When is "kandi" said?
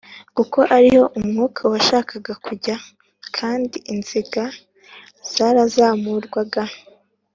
3.37-3.77